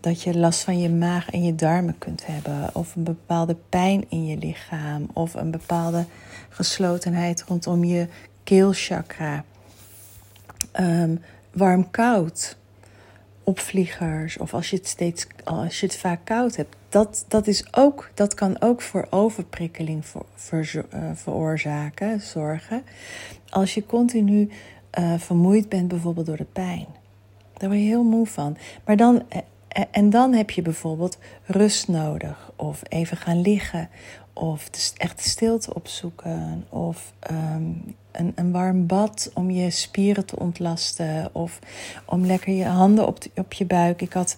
dat 0.00 0.22
je 0.22 0.38
last 0.38 0.62
van 0.62 0.80
je 0.80 0.88
maag 0.88 1.30
en 1.30 1.44
je 1.44 1.54
darmen 1.54 1.98
kunt 1.98 2.26
hebben. 2.26 2.74
Of 2.74 2.96
een 2.96 3.04
bepaalde 3.04 3.56
pijn 3.68 4.04
in 4.08 4.26
je 4.26 4.36
lichaam. 4.36 5.06
Of 5.12 5.34
een 5.34 5.50
bepaalde 5.50 6.04
geslotenheid 6.48 7.42
rondom 7.42 7.84
je 7.84 8.08
keelchakra. 8.44 9.44
Um, 10.80 11.20
Warm-koud. 11.52 12.56
Opvliegers. 13.50 14.38
Of 14.38 14.54
als 14.54 14.70
je 14.70 14.76
het 14.76 14.86
steeds 14.86 15.26
als 15.44 15.80
je 15.80 15.86
het 15.86 15.96
vaak 15.96 16.20
koud 16.24 16.56
hebt. 16.56 16.76
Dat, 16.88 17.24
dat, 17.28 17.46
is 17.46 17.74
ook, 17.74 18.10
dat 18.14 18.34
kan 18.34 18.60
ook 18.60 18.82
voor 18.82 19.06
overprikkeling 19.10 20.06
voor, 20.06 20.26
uh, 20.74 21.10
veroorzaken, 21.14 22.20
zorgen. 22.20 22.82
Als 23.48 23.74
je 23.74 23.86
continu 23.86 24.48
uh, 24.98 25.14
vermoeid 25.18 25.68
bent, 25.68 25.88
bijvoorbeeld 25.88 26.26
door 26.26 26.36
de 26.36 26.46
pijn. 26.52 26.86
Daar 27.56 27.68
word 27.68 27.80
je 27.80 27.86
heel 27.86 28.04
moe 28.04 28.26
van. 28.26 28.56
Maar 28.84 28.96
dan, 28.96 29.22
eh, 29.28 29.40
en 29.90 30.10
dan 30.10 30.32
heb 30.32 30.50
je 30.50 30.62
bijvoorbeeld 30.62 31.18
rust 31.44 31.88
nodig. 31.88 32.52
Of 32.56 32.80
even 32.88 33.16
gaan 33.16 33.40
liggen. 33.40 33.88
Of 34.32 34.70
echt 34.96 35.20
stilte 35.20 35.74
opzoeken. 35.74 36.64
Of 36.68 37.12
um, 37.30 37.94
een, 38.10 38.32
een 38.34 38.52
warm 38.52 38.86
bad 38.86 39.30
om 39.34 39.50
je 39.50 39.70
spieren 39.70 40.26
te 40.26 40.38
ontlasten. 40.38 41.28
Of 41.32 41.58
om 42.04 42.26
lekker 42.26 42.52
je 42.52 42.64
handen 42.64 43.06
op, 43.06 43.18
op 43.34 43.52
je 43.52 43.64
buik. 43.64 44.02
Ik 44.02 44.12
had 44.12 44.36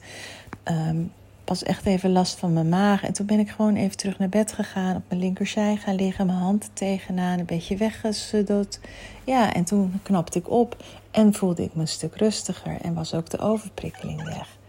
um, 0.64 1.12
pas 1.44 1.62
echt 1.62 1.86
even 1.86 2.12
last 2.12 2.38
van 2.38 2.52
mijn 2.52 2.68
maag. 2.68 3.04
En 3.04 3.12
toen 3.12 3.26
ben 3.26 3.38
ik 3.38 3.50
gewoon 3.50 3.76
even 3.76 3.96
terug 3.96 4.18
naar 4.18 4.28
bed 4.28 4.52
gegaan. 4.52 4.96
Op 4.96 5.02
mijn 5.08 5.20
linkerzij 5.20 5.76
gaan 5.76 5.94
liggen. 5.94 6.26
Mijn 6.26 6.38
hand 6.38 6.70
tegenaan. 6.72 7.38
Een 7.38 7.44
beetje 7.44 7.76
weggesuddeld. 7.76 8.80
Ja, 9.24 9.52
en 9.54 9.64
toen 9.64 10.00
knapte 10.02 10.38
ik 10.38 10.50
op. 10.50 10.84
En 11.10 11.34
voelde 11.34 11.62
ik 11.62 11.74
me 11.74 11.80
een 11.80 11.88
stuk 11.88 12.16
rustiger. 12.16 12.80
En 12.80 12.94
was 12.94 13.14
ook 13.14 13.30
de 13.30 13.38
overprikkeling 13.38 14.24
weg. 14.24 14.60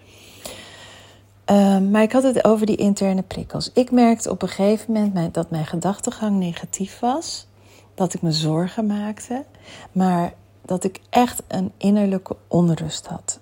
Um, 1.45 1.91
maar 1.91 2.01
ik 2.01 2.11
had 2.11 2.23
het 2.23 2.45
over 2.45 2.65
die 2.65 2.75
interne 2.75 3.21
prikkels. 3.21 3.71
Ik 3.73 3.91
merkte 3.91 4.29
op 4.29 4.41
een 4.41 4.47
gegeven 4.47 4.93
moment 4.93 5.33
dat 5.33 5.49
mijn 5.49 5.65
gedachtegang 5.65 6.37
negatief 6.37 6.99
was. 6.99 7.47
Dat 7.95 8.13
ik 8.13 8.21
me 8.21 8.31
zorgen 8.31 8.85
maakte. 8.85 9.45
Maar 9.91 10.33
dat 10.65 10.83
ik 10.83 10.99
echt 11.09 11.43
een 11.47 11.71
innerlijke 11.77 12.35
onrust 12.47 13.07
had. 13.07 13.39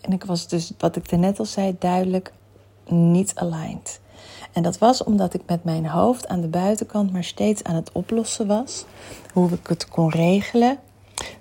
En 0.00 0.12
ik 0.12 0.24
was 0.24 0.48
dus, 0.48 0.72
wat 0.78 0.96
ik 0.96 1.10
net 1.10 1.38
al 1.38 1.44
zei, 1.44 1.76
duidelijk 1.78 2.32
niet 2.86 3.32
aligned. 3.34 4.00
En 4.52 4.62
dat 4.62 4.78
was 4.78 5.04
omdat 5.04 5.34
ik 5.34 5.42
met 5.46 5.64
mijn 5.64 5.86
hoofd 5.86 6.28
aan 6.28 6.40
de 6.40 6.48
buitenkant 6.48 7.12
maar 7.12 7.24
steeds 7.24 7.64
aan 7.64 7.74
het 7.74 7.92
oplossen 7.92 8.46
was. 8.46 8.84
Hoe 9.32 9.50
ik 9.50 9.66
het 9.66 9.88
kon 9.88 10.10
regelen. 10.10 10.78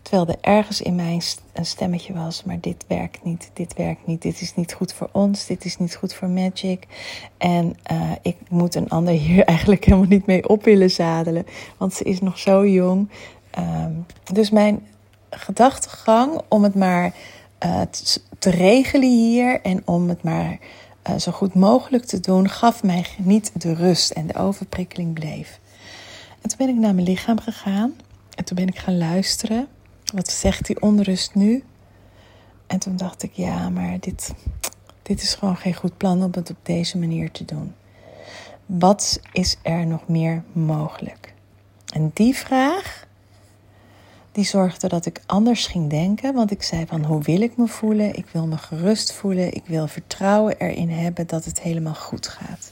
Terwijl 0.01 0.27
er 0.27 0.38
ergens 0.41 0.81
in 0.81 0.96
mij 0.96 1.22
een 1.53 1.65
stemmetje 1.65 2.13
was, 2.13 2.43
maar 2.43 2.60
dit 2.60 2.86
werkt 2.88 3.24
niet, 3.24 3.50
dit 3.53 3.74
werkt 3.74 4.07
niet, 4.07 4.22
dit 4.22 4.41
is 4.41 4.55
niet 4.55 4.74
goed 4.74 4.93
voor 4.93 5.10
ons, 5.12 5.46
dit 5.46 5.65
is 5.65 5.77
niet 5.77 5.96
goed 5.96 6.13
voor 6.13 6.29
Magic. 6.29 6.88
En 7.38 7.75
uh, 7.91 8.12
ik 8.22 8.36
moet 8.50 8.75
een 8.75 8.89
ander 8.89 9.13
hier 9.27 9.43
eigenlijk 9.43 9.86
helemaal 9.86 10.07
niet 10.07 10.25
mee 10.25 10.50
op 10.50 10.63
willen 10.63 10.91
zadelen, 10.91 11.46
want 11.77 11.93
ze 11.93 12.03
is 12.03 12.22
nog 12.22 12.39
zo 12.39 12.67
jong. 12.67 13.10
Um, 13.60 14.05
dus 14.34 14.50
mijn 14.50 14.86
gedachtegang 15.29 16.41
om 16.48 16.63
het 16.63 16.75
maar 16.75 17.13
uh, 17.65 17.81
te 18.39 18.50
regelen 18.50 19.10
hier 19.10 19.62
en 19.62 19.81
om 19.86 20.10
het 20.10 20.24
maar 20.24 20.57
uh, 21.10 21.17
zo 21.17 21.31
goed 21.31 21.53
mogelijk 21.53 22.05
te 22.05 22.19
doen, 22.19 22.50
gaf 22.50 22.84
mij 22.84 23.05
niet 23.17 23.51
de 23.53 23.74
rust 23.74 24.12
en 24.12 24.27
de 24.27 24.36
overprikkeling 24.36 25.13
bleef. 25.13 25.60
En 26.41 26.50
toen 26.50 26.57
ben 26.57 26.75
ik 26.75 26.81
naar 26.81 26.96
mijn 26.96 27.07
lichaam 27.07 27.39
gegaan 27.39 27.93
en 28.38 28.44
toen 28.44 28.56
ben 28.56 28.67
ik 28.67 28.77
gaan 28.77 28.98
luisteren. 28.98 29.67
Wat 30.13 30.29
zegt 30.29 30.65
die 30.65 30.82
onrust 30.82 31.36
nu? 31.36 31.63
En 32.67 32.79
toen 32.79 32.98
dacht 32.98 33.24
ik, 33.24 33.32
ja, 33.34 33.70
maar 33.70 34.00
dit, 34.00 34.34
dit 35.01 35.22
is 35.22 35.34
gewoon 35.34 35.58
geen 35.58 35.74
goed 35.74 35.98
plan 35.98 36.24
om 36.24 36.32
het 36.32 36.50
op 36.50 36.58
deze 36.63 36.98
manier 36.98 37.32
te 37.32 37.46
doen. 37.46 37.74
Wat 38.65 39.20
is 39.32 39.58
er 39.62 39.86
nog 39.86 40.08
meer 40.08 40.44
mogelijk? 40.51 41.34
En 41.94 42.12
die 42.13 42.36
vraag, 42.36 43.08
die 44.32 44.46
zorgde 44.46 44.88
dat 44.88 45.06
ik 45.06 45.22
anders 45.25 45.67
ging 45.67 45.89
denken. 45.89 46.34
Want 46.34 46.51
ik 46.51 46.63
zei 46.63 46.86
van, 46.86 47.03
hoe 47.03 47.22
wil 47.22 47.41
ik 47.41 47.58
me 47.58 47.67
voelen? 47.67 48.15
Ik 48.15 48.25
wil 48.32 48.48
me 48.48 48.58
gerust 48.58 49.13
voelen. 49.13 49.53
Ik 49.53 49.65
wil 49.65 49.88
vertrouwen 49.88 50.58
erin 50.58 50.89
hebben 50.89 51.27
dat 51.27 51.46
het 51.46 51.62
helemaal 51.62 51.96
goed 51.96 52.27
gaat. 52.27 52.72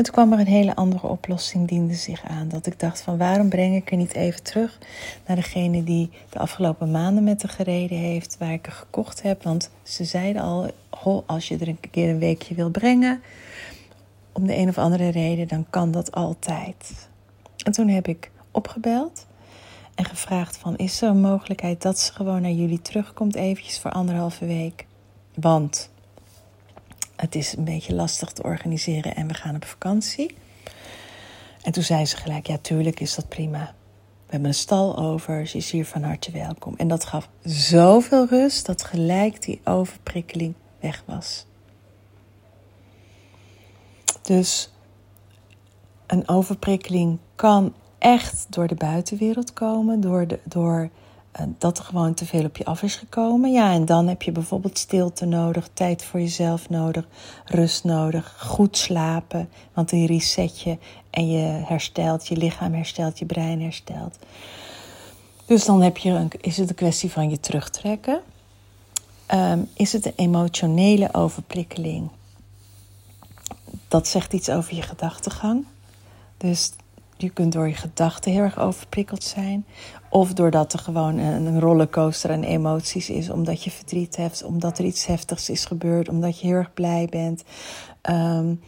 En 0.00 0.06
toen 0.06 0.14
kwam 0.14 0.32
er 0.32 0.38
een 0.38 0.46
hele 0.46 0.76
andere 0.76 1.06
oplossing, 1.06 1.68
diende 1.68 1.94
zich 1.94 2.24
aan. 2.24 2.48
Dat 2.48 2.66
ik 2.66 2.80
dacht 2.80 3.00
van 3.00 3.18
waarom 3.18 3.48
breng 3.48 3.76
ik 3.76 3.90
er 3.90 3.96
niet 3.96 4.14
even 4.14 4.42
terug 4.42 4.78
naar 5.26 5.36
degene 5.36 5.84
die 5.84 6.10
de 6.30 6.38
afgelopen 6.38 6.90
maanden 6.90 7.24
met 7.24 7.40
de 7.40 7.48
gereden 7.48 7.98
heeft, 7.98 8.36
waar 8.38 8.52
ik 8.52 8.66
er 8.66 8.72
gekocht 8.72 9.22
heb. 9.22 9.42
Want 9.42 9.70
ze 9.82 10.04
zeiden 10.04 10.42
al, 10.42 11.24
als 11.26 11.48
je 11.48 11.58
er 11.58 11.68
een 11.68 11.80
keer 11.90 12.08
een 12.08 12.18
weekje 12.18 12.54
wil 12.54 12.70
brengen, 12.70 13.22
om 14.32 14.46
de 14.46 14.56
een 14.56 14.68
of 14.68 14.78
andere 14.78 15.08
reden, 15.08 15.48
dan 15.48 15.66
kan 15.70 15.90
dat 15.90 16.12
altijd. 16.12 17.08
En 17.64 17.72
toen 17.72 17.88
heb 17.88 18.08
ik 18.08 18.30
opgebeld 18.50 19.26
en 19.94 20.04
gevraagd 20.04 20.56
van 20.56 20.76
is 20.76 21.02
er 21.02 21.08
een 21.08 21.20
mogelijkheid 21.20 21.82
dat 21.82 21.98
ze 21.98 22.12
gewoon 22.12 22.42
naar 22.42 22.50
jullie 22.50 22.82
terugkomt 22.82 23.34
eventjes 23.34 23.80
voor 23.80 23.90
anderhalve 23.90 24.46
week. 24.46 24.86
Want 25.34 25.89
het 27.20 27.34
is 27.34 27.56
een 27.56 27.64
beetje 27.64 27.94
lastig 27.94 28.32
te 28.32 28.42
organiseren 28.42 29.14
en 29.14 29.26
we 29.26 29.34
gaan 29.34 29.54
op 29.54 29.64
vakantie. 29.64 30.34
En 31.62 31.72
toen 31.72 31.82
zei 31.82 32.06
ze 32.06 32.16
gelijk, 32.16 32.46
ja 32.46 32.58
tuurlijk 32.58 33.00
is 33.00 33.14
dat 33.14 33.28
prima. 33.28 33.74
We 34.26 34.36
hebben 34.36 34.48
een 34.48 34.54
stal 34.54 34.98
over, 34.98 35.46
ze 35.46 35.56
is 35.56 35.70
hier 35.70 35.86
van 35.86 36.02
harte 36.02 36.30
welkom. 36.30 36.74
En 36.76 36.88
dat 36.88 37.04
gaf 37.04 37.28
zoveel 37.44 38.26
rust 38.26 38.66
dat 38.66 38.84
gelijk 38.84 39.42
die 39.42 39.60
overprikkeling 39.64 40.54
weg 40.80 41.02
was. 41.06 41.46
Dus 44.22 44.72
een 46.06 46.28
overprikkeling 46.28 47.18
kan 47.34 47.74
echt 47.98 48.46
door 48.48 48.66
de 48.66 48.74
buitenwereld 48.74 49.52
komen, 49.52 50.00
door, 50.00 50.26
de, 50.26 50.40
door 50.44 50.90
dat 51.58 51.78
er 51.78 51.84
gewoon 51.84 52.14
te 52.14 52.26
veel 52.26 52.44
op 52.44 52.56
je 52.56 52.64
af 52.64 52.82
is 52.82 52.96
gekomen. 52.96 53.52
Ja, 53.52 53.72
en 53.72 53.84
dan 53.84 54.08
heb 54.08 54.22
je 54.22 54.32
bijvoorbeeld 54.32 54.78
stilte 54.78 55.24
nodig, 55.24 55.68
tijd 55.72 56.04
voor 56.04 56.20
jezelf 56.20 56.68
nodig, 56.68 57.06
rust 57.44 57.84
nodig, 57.84 58.34
goed 58.38 58.76
slapen, 58.76 59.48
want 59.74 59.88
die 59.88 60.06
reset 60.06 60.60
je 60.60 60.78
en 61.10 61.30
je 61.30 61.62
herstelt, 61.64 62.26
je 62.26 62.36
lichaam 62.36 62.74
herstelt, 62.74 63.18
je 63.18 63.26
brein 63.26 63.62
herstelt. 63.62 64.18
Dus 65.46 65.64
dan 65.64 65.82
heb 65.82 65.96
je 65.96 66.10
een, 66.10 66.30
is 66.40 66.56
het 66.56 66.68
een 66.68 66.74
kwestie 66.74 67.10
van 67.10 67.30
je 67.30 67.40
terugtrekken. 67.40 68.20
Um, 69.34 69.68
is 69.74 69.92
het 69.92 70.06
een 70.06 70.12
emotionele 70.16 71.14
overprikkeling? 71.14 72.08
Dat 73.88 74.08
zegt 74.08 74.32
iets 74.32 74.50
over 74.50 74.74
je 74.74 74.82
gedachtegang. 74.82 75.64
Dus 76.36 76.72
je 77.22 77.30
kunt 77.30 77.52
door 77.52 77.68
je 77.68 77.74
gedachten 77.74 78.32
heel 78.32 78.42
erg 78.42 78.58
overprikkeld 78.58 79.24
zijn. 79.24 79.66
Of 80.08 80.32
doordat 80.32 80.72
er 80.72 80.78
gewoon 80.78 81.18
een 81.18 81.60
rollercoaster 81.60 82.30
aan 82.30 82.42
emoties 82.42 83.10
is. 83.10 83.30
Omdat 83.30 83.64
je 83.64 83.70
verdriet 83.70 84.16
hebt, 84.16 84.42
omdat 84.44 84.78
er 84.78 84.84
iets 84.84 85.06
heftigs 85.06 85.50
is 85.50 85.64
gebeurd, 85.64 86.08
omdat 86.08 86.40
je 86.40 86.46
heel 86.46 86.56
erg 86.56 86.74
blij 86.74 87.06
bent. 87.10 87.44
Um, 88.10 88.60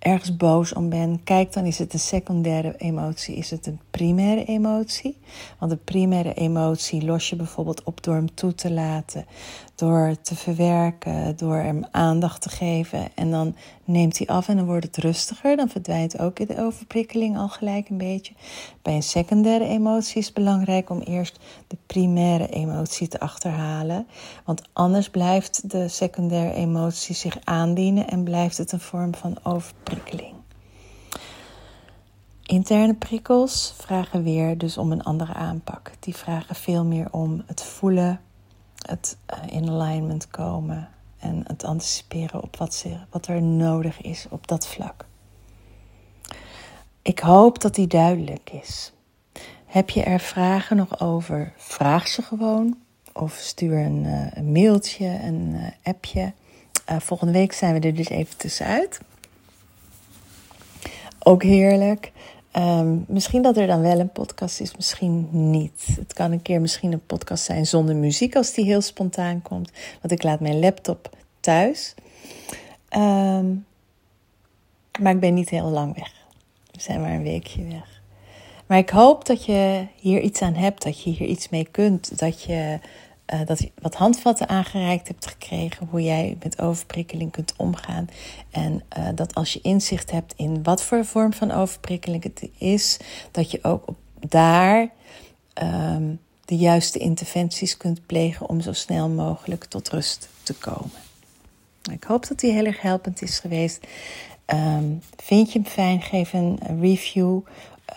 ergens 0.00 0.36
boos 0.36 0.72
om 0.72 0.88
ben, 0.88 1.22
kijk 1.24 1.52
dan 1.52 1.64
is 1.64 1.78
het 1.78 1.92
een 1.92 1.98
secundaire 1.98 2.74
emotie, 2.76 3.36
is 3.36 3.50
het 3.50 3.66
een 3.66 3.80
primaire 3.90 4.44
emotie? 4.44 5.18
Want 5.58 5.70
de 5.70 5.76
primaire 5.76 6.34
emotie 6.34 7.04
los 7.04 7.30
je 7.30 7.36
bijvoorbeeld 7.36 7.82
op 7.82 8.02
door 8.02 8.14
hem 8.14 8.34
toe 8.34 8.54
te 8.54 8.72
laten, 8.72 9.26
door 9.74 10.16
te 10.22 10.36
verwerken, 10.36 11.36
door 11.36 11.56
hem 11.56 11.84
aandacht 11.90 12.42
te 12.42 12.48
geven. 12.48 13.08
En 13.14 13.30
dan 13.30 13.54
neemt 13.90 14.18
hij 14.18 14.26
af 14.26 14.48
en 14.48 14.56
dan 14.56 14.66
wordt 14.66 14.86
het 14.86 14.96
rustiger. 14.96 15.56
Dan 15.56 15.68
verdwijnt 15.68 16.18
ook 16.18 16.48
de 16.48 16.58
overprikkeling 16.58 17.36
al 17.38 17.48
gelijk 17.48 17.88
een 17.88 17.98
beetje. 17.98 18.34
Bij 18.82 18.94
een 18.94 19.02
secundaire 19.02 19.64
emotie 19.64 20.18
is 20.18 20.24
het 20.24 20.34
belangrijk 20.34 20.90
om 20.90 21.00
eerst 21.00 21.38
de 21.66 21.76
primaire 21.86 22.48
emotie 22.48 23.08
te 23.08 23.20
achterhalen. 23.20 24.06
Want 24.44 24.62
anders 24.72 25.10
blijft 25.10 25.70
de 25.70 25.88
secundaire 25.88 26.54
emotie 26.54 27.14
zich 27.14 27.38
aandienen 27.44 28.08
en 28.08 28.24
blijft 28.24 28.58
het 28.58 28.72
een 28.72 28.80
vorm 28.80 29.14
van 29.14 29.38
overprikkeling. 29.42 30.34
Interne 32.42 32.94
prikkels 32.94 33.74
vragen 33.76 34.22
weer 34.22 34.58
dus 34.58 34.78
om 34.78 34.92
een 34.92 35.02
andere 35.02 35.34
aanpak. 35.34 35.92
Die 36.00 36.16
vragen 36.16 36.54
veel 36.54 36.84
meer 36.84 37.08
om 37.10 37.42
het 37.46 37.62
voelen, 37.62 38.20
het 38.86 39.16
eh, 39.26 39.38
in 39.46 39.70
alignment 39.70 40.28
komen 40.28 40.88
en 41.20 41.44
het 41.46 41.64
anticiperen 41.64 42.42
op 42.42 42.56
wat, 42.56 42.74
ze, 42.74 42.96
wat 43.10 43.26
er 43.26 43.42
nodig 43.42 44.00
is 44.00 44.26
op 44.30 44.46
dat 44.48 44.66
vlak. 44.66 45.04
Ik 47.02 47.18
hoop 47.18 47.60
dat 47.60 47.74
die 47.74 47.86
duidelijk 47.86 48.50
is. 48.50 48.92
Heb 49.66 49.90
je 49.90 50.02
er 50.02 50.20
vragen 50.20 50.76
nog 50.76 51.00
over? 51.00 51.52
Vraag 51.56 52.08
ze 52.08 52.22
gewoon. 52.22 52.78
Of 53.12 53.34
stuur 53.34 53.78
een, 53.78 54.04
uh, 54.04 54.26
een 54.34 54.52
mailtje, 54.52 55.06
een 55.06 55.50
uh, 55.54 55.66
appje. 55.82 56.32
Uh, 56.90 57.00
volgende 57.00 57.32
week 57.32 57.52
zijn 57.52 57.80
we 57.80 57.86
er 57.86 57.94
dus 57.94 58.08
even 58.08 58.36
tussenuit. 58.36 59.00
Ook 61.18 61.42
heerlijk. 61.42 62.12
Um, 62.56 63.04
misschien 63.08 63.42
dat 63.42 63.56
er 63.56 63.66
dan 63.66 63.80
wel 63.80 63.98
een 63.98 64.12
podcast 64.12 64.60
is, 64.60 64.76
misschien 64.76 65.28
niet. 65.50 65.86
Het 65.98 66.12
kan 66.12 66.32
een 66.32 66.42
keer 66.42 66.60
misschien 66.60 66.92
een 66.92 67.06
podcast 67.06 67.44
zijn 67.44 67.66
zonder 67.66 67.96
muziek 67.96 68.36
als 68.36 68.54
die 68.54 68.64
heel 68.64 68.80
spontaan 68.80 69.42
komt. 69.42 69.70
Want 70.00 70.12
ik 70.12 70.22
laat 70.22 70.40
mijn 70.40 70.58
laptop 70.58 71.16
thuis. 71.40 71.94
Um, 72.96 73.66
maar 75.00 75.12
ik 75.12 75.20
ben 75.20 75.34
niet 75.34 75.48
heel 75.48 75.68
lang 75.68 75.94
weg. 75.94 76.12
We 76.72 76.80
zijn 76.80 77.00
maar 77.00 77.12
een 77.12 77.22
weekje 77.22 77.64
weg. 77.64 78.02
Maar 78.66 78.78
ik 78.78 78.90
hoop 78.90 79.26
dat 79.26 79.44
je 79.44 79.86
hier 79.96 80.20
iets 80.20 80.42
aan 80.42 80.54
hebt, 80.54 80.82
dat 80.82 81.02
je 81.02 81.10
hier 81.10 81.28
iets 81.28 81.48
mee 81.48 81.68
kunt. 81.70 82.18
Dat 82.18 82.42
je, 82.42 82.78
uh, 83.32 83.40
dat 83.46 83.58
je 83.58 83.70
wat 83.80 83.94
handvatten 83.94 84.48
aangereikt 84.48 85.08
hebt 85.08 85.26
gekregen, 85.26 85.86
hoe 85.90 86.02
jij 86.02 86.36
met 86.42 86.60
overprikkeling 86.60 87.32
kunt 87.32 87.54
omgaan. 87.56 88.08
En 88.50 88.82
uh, 88.98 89.08
dat 89.14 89.34
als 89.34 89.52
je 89.52 89.60
inzicht 89.60 90.10
hebt 90.10 90.34
in 90.36 90.62
wat 90.62 90.82
voor 90.82 91.04
vorm 91.04 91.32
van 91.32 91.50
overprikkeling 91.50 92.22
het 92.22 92.48
is, 92.58 92.98
dat 93.30 93.50
je 93.50 93.58
ook 93.64 93.88
op 93.88 93.96
daar 94.28 94.90
um, 95.62 96.20
de 96.44 96.56
juiste 96.56 96.98
interventies 96.98 97.76
kunt 97.76 98.06
plegen 98.06 98.48
om 98.48 98.60
zo 98.60 98.72
snel 98.72 99.08
mogelijk 99.08 99.64
tot 99.64 99.88
rust 99.88 100.28
te 100.42 100.54
komen. 100.54 100.98
Ik 101.92 102.04
hoop 102.04 102.28
dat 102.28 102.40
die 102.40 102.52
heel 102.52 102.64
erg 102.64 102.80
helpend 102.80 103.22
is 103.22 103.38
geweest. 103.38 103.86
Um, 104.46 105.02
vind 105.16 105.52
je 105.52 105.58
hem 105.58 105.68
fijn? 105.68 106.02
Geef 106.02 106.32
een 106.32 106.58
review. 106.80 107.40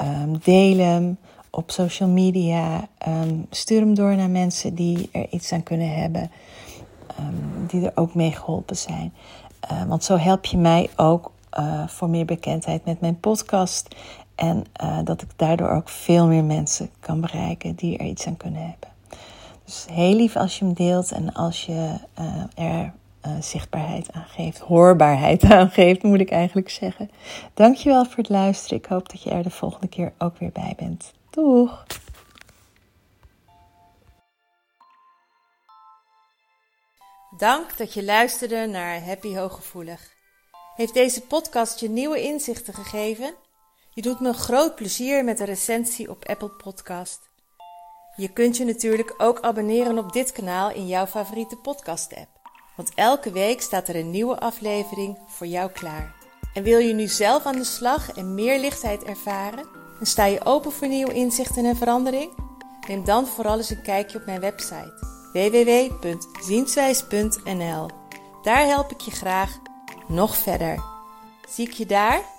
Um, 0.02 0.40
deel 0.44 0.78
hem 0.78 1.18
op 1.56 1.72
social 1.72 2.10
media. 2.10 2.88
Um, 3.08 3.46
stuur 3.50 3.80
hem 3.80 3.94
door 3.94 4.16
naar 4.16 4.30
mensen 4.30 4.76
die 4.76 5.10
er 5.12 5.28
iets 5.30 5.52
aan 5.52 5.64
kunnen 5.64 5.96
hebben. 5.96 6.32
die 7.68 7.86
er 7.86 7.92
ook 7.96 8.16
mee 8.16 8.32
geholpen 8.32 8.78
zijn. 8.78 9.14
Uh, 9.72 9.84
want 9.84 10.04
zo 10.04 10.18
help 10.18 10.46
je 10.46 10.58
mij 10.58 10.90
ook 10.96 11.32
uh, 11.60 11.88
voor 11.88 12.10
meer 12.10 12.26
bekendheid 12.26 12.86
met 12.86 13.02
mijn 13.02 13.20
podcast. 13.20 13.96
En 14.36 14.66
uh, 14.84 15.00
dat 15.04 15.22
ik 15.22 15.30
daardoor 15.36 15.70
ook 15.70 15.90
veel 15.90 16.28
meer 16.28 16.44
mensen 16.44 16.90
kan 17.00 17.22
bereiken 17.22 17.76
die 17.76 17.98
er 17.98 18.06
iets 18.06 18.28
aan 18.28 18.38
kunnen 18.38 18.62
hebben. 18.62 18.90
Dus 19.66 19.86
heel 19.92 20.16
lief 20.16 20.36
als 20.36 20.60
je 20.60 20.66
hem 20.66 20.74
deelt 20.74 21.12
en 21.12 21.34
als 21.34 21.66
je 21.66 21.96
er 22.56 22.94
zichtbaarheid 23.40 24.12
aangeeft, 24.12 24.60
hoorbaarheid 24.60 25.44
aangeeft, 25.54 26.04
moet 26.04 26.20
ik 26.20 26.32
eigenlijk 26.32 26.70
zeggen. 26.70 27.10
Dankjewel 27.54 28.06
voor 28.06 28.18
het 28.18 28.30
luisteren. 28.30 28.78
Ik 28.78 28.86
hoop 28.86 29.10
dat 29.10 29.22
je 29.22 29.30
er 29.30 29.44
de 29.44 29.50
volgende 29.50 29.88
keer 29.88 30.14
ook 30.18 30.38
weer 30.38 30.52
bij 30.52 30.74
bent. 30.78 31.14
Doeg! 31.34 31.86
Dank 37.38 37.78
dat 37.78 37.94
je 37.94 38.04
luisterde 38.04 38.66
naar 38.66 39.06
Happy 39.06 39.36
Hooggevoelig. 39.36 40.12
Heeft 40.76 40.94
deze 40.94 41.22
podcast 41.22 41.80
je 41.80 41.90
nieuwe 41.90 42.22
inzichten 42.22 42.74
gegeven? 42.74 43.34
Je 43.94 44.02
doet 44.02 44.20
me 44.20 44.34
groot 44.34 44.76
plezier 44.76 45.24
met 45.24 45.40
een 45.40 45.46
recensie 45.46 46.10
op 46.10 46.26
Apple 46.26 46.50
Podcast. 46.50 47.20
Je 48.16 48.34
kunt 48.34 48.58
je 48.58 48.66
natuurlijk 48.66 49.14
ook 49.18 49.42
abonneren 49.42 49.98
op 49.98 50.14
dit 50.14 50.32
kanaal 50.32 50.72
in 50.72 50.88
jouw 50.88 51.06
favoriete 51.06 51.56
podcast-app. 51.56 52.30
Want 52.76 52.92
elke 52.96 53.32
week 53.32 53.62
staat 53.62 53.88
er 53.88 53.96
een 53.96 54.12
nieuwe 54.12 54.40
aflevering 54.40 55.18
voor 55.28 55.48
jou 55.48 55.72
klaar. 55.72 56.16
En 56.54 56.64
wil 56.64 56.80
je 56.80 56.94
nu 56.94 57.08
zelf 57.08 57.46
aan 57.46 57.56
de 57.56 57.64
slag 57.64 58.12
en 58.12 58.34
meer 58.34 58.60
lichtheid 58.60 59.04
ervaren? 59.04 59.83
En 60.00 60.06
sta 60.06 60.26
je 60.26 60.46
open 60.46 60.72
voor 60.72 60.88
nieuwe 60.88 61.14
inzichten 61.14 61.66
en 61.66 61.76
verandering? 61.76 62.32
Neem 62.88 63.06
dan 63.06 63.28
vooral 63.28 63.58
eens 63.58 63.70
een 63.70 63.82
kijkje 63.82 64.18
op 64.18 64.26
mijn 64.26 64.40
website 64.40 65.12
www.zienswijs.nl. 65.34 67.90
Daar 68.42 68.66
help 68.66 68.92
ik 68.92 69.02
je 69.02 69.12
graag 69.12 69.60
nog 70.08 70.36
verder. 70.36 70.84
Zie 71.50 71.68
ik 71.68 71.74
je 71.74 71.86
daar? 71.86 72.33